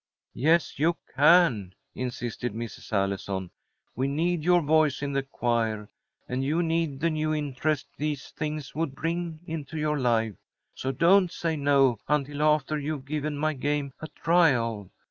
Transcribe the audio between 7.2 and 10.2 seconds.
interest these things would bring into your